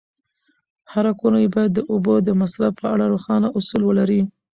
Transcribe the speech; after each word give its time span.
هره 0.91 1.11
کورنۍ 1.19 1.47
باید 1.55 1.71
د 1.73 1.79
اوبو 1.91 2.13
د 2.27 2.29
مصرف 2.41 2.71
په 2.81 2.85
اړه 2.93 3.05
روښانه 3.13 3.47
اصول 3.57 3.81
ولري. 3.85 4.21